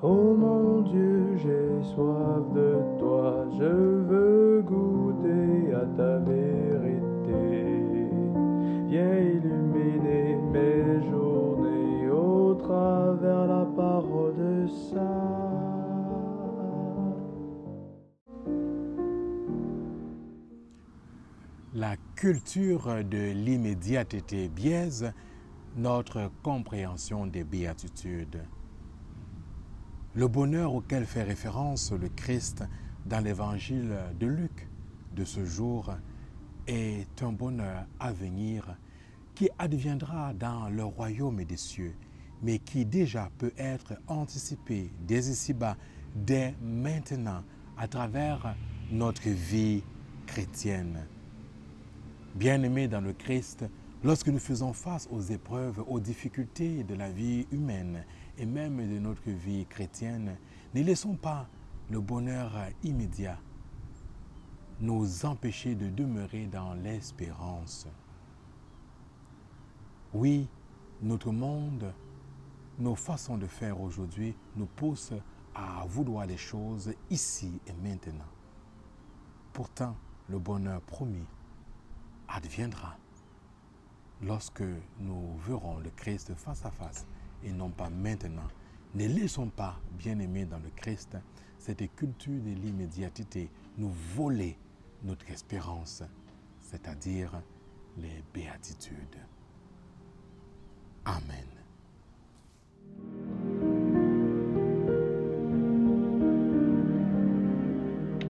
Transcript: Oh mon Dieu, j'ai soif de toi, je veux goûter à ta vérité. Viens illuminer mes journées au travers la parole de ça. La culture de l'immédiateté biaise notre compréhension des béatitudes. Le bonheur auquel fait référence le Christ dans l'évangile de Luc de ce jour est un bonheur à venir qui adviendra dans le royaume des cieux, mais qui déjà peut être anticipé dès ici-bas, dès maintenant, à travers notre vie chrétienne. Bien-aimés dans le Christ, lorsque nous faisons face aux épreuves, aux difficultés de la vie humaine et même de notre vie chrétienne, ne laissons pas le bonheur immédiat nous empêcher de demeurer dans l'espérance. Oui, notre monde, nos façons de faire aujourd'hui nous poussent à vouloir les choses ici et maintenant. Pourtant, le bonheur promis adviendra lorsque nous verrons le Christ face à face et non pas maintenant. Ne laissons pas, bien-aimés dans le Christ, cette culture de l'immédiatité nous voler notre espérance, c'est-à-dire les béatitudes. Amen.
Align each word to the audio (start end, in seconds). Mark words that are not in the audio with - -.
Oh 0.00 0.32
mon 0.36 0.82
Dieu, 0.82 1.36
j'ai 1.38 1.82
soif 1.82 2.52
de 2.54 2.78
toi, 3.00 3.44
je 3.58 3.64
veux 3.64 4.62
goûter 4.62 5.74
à 5.74 5.84
ta 5.96 6.18
vérité. 6.20 7.66
Viens 8.86 9.18
illuminer 9.18 10.36
mes 10.52 11.02
journées 11.10 12.10
au 12.10 12.54
travers 12.54 13.48
la 13.48 13.64
parole 13.64 14.36
de 14.36 14.68
ça. 14.68 15.00
La 21.74 21.96
culture 22.14 23.02
de 23.02 23.32
l'immédiateté 23.32 24.48
biaise 24.48 25.12
notre 25.76 26.30
compréhension 26.44 27.26
des 27.26 27.42
béatitudes. 27.42 28.44
Le 30.14 30.26
bonheur 30.26 30.74
auquel 30.74 31.04
fait 31.04 31.22
référence 31.22 31.92
le 31.92 32.08
Christ 32.08 32.64
dans 33.04 33.20
l'évangile 33.20 33.94
de 34.18 34.26
Luc 34.26 34.66
de 35.14 35.24
ce 35.24 35.44
jour 35.44 35.94
est 36.66 37.22
un 37.22 37.32
bonheur 37.32 37.84
à 38.00 38.12
venir 38.12 38.76
qui 39.34 39.50
adviendra 39.58 40.32
dans 40.32 40.70
le 40.70 40.82
royaume 40.82 41.44
des 41.44 41.58
cieux, 41.58 41.94
mais 42.42 42.58
qui 42.58 42.86
déjà 42.86 43.30
peut 43.36 43.52
être 43.58 43.94
anticipé 44.06 44.90
dès 45.06 45.28
ici-bas, 45.28 45.76
dès 46.16 46.54
maintenant, 46.62 47.44
à 47.76 47.86
travers 47.86 48.56
notre 48.90 49.28
vie 49.28 49.84
chrétienne. 50.26 51.06
Bien-aimés 52.34 52.88
dans 52.88 53.02
le 53.02 53.12
Christ, 53.12 53.66
lorsque 54.04 54.28
nous 54.28 54.38
faisons 54.38 54.72
face 54.72 55.08
aux 55.10 55.20
épreuves, 55.20 55.82
aux 55.86 56.00
difficultés 56.00 56.84
de 56.84 56.94
la 56.94 57.10
vie 57.10 57.46
humaine 57.50 58.04
et 58.36 58.46
même 58.46 58.76
de 58.76 58.98
notre 58.98 59.30
vie 59.30 59.66
chrétienne, 59.66 60.36
ne 60.74 60.82
laissons 60.82 61.16
pas 61.16 61.48
le 61.90 62.00
bonheur 62.00 62.52
immédiat 62.82 63.38
nous 64.80 65.26
empêcher 65.26 65.74
de 65.74 65.88
demeurer 65.88 66.46
dans 66.46 66.74
l'espérance. 66.74 67.88
Oui, 70.14 70.48
notre 71.02 71.32
monde, 71.32 71.92
nos 72.78 72.94
façons 72.94 73.36
de 73.36 73.46
faire 73.46 73.80
aujourd'hui 73.80 74.36
nous 74.56 74.66
poussent 74.66 75.14
à 75.54 75.84
vouloir 75.86 76.26
les 76.26 76.36
choses 76.36 76.92
ici 77.10 77.60
et 77.66 77.72
maintenant. 77.72 78.30
Pourtant, 79.52 79.96
le 80.28 80.38
bonheur 80.38 80.80
promis 80.82 81.26
adviendra 82.28 82.96
lorsque 84.22 84.62
nous 85.00 85.36
verrons 85.46 85.78
le 85.78 85.90
Christ 85.90 86.34
face 86.34 86.64
à 86.64 86.70
face 86.70 87.06
et 87.42 87.52
non 87.52 87.70
pas 87.70 87.90
maintenant. 87.90 88.48
Ne 88.94 89.06
laissons 89.06 89.48
pas, 89.48 89.78
bien-aimés 89.92 90.46
dans 90.46 90.58
le 90.58 90.70
Christ, 90.70 91.16
cette 91.58 91.94
culture 91.94 92.40
de 92.42 92.50
l'immédiatité 92.50 93.50
nous 93.76 93.90
voler 94.14 94.56
notre 95.04 95.30
espérance, 95.30 96.02
c'est-à-dire 96.60 97.42
les 97.96 98.22
béatitudes. 98.32 99.18
Amen. 101.04 101.57